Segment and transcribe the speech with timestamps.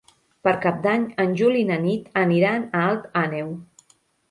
[0.45, 3.55] Per Cap d'Any en Juli i na Nit aniran a Alt Àneu.